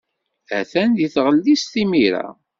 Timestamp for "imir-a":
1.83-2.27